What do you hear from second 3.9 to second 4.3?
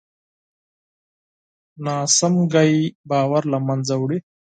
وړي